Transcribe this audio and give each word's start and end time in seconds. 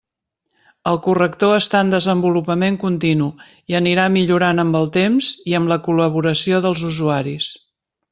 El 0.91 0.95
corrector 1.07 1.51
està 1.57 1.81
en 1.85 1.91
desenvolupament 1.95 2.79
continu, 2.83 3.27
i 3.73 3.77
anirà 3.81 4.07
millorant 4.15 4.63
amb 4.63 4.79
el 4.83 4.89
temps 4.99 5.29
i 5.53 5.55
amb 5.59 5.73
la 5.73 5.79
col·laboració 5.89 6.63
dels 6.69 6.83
usuaris. 6.93 7.51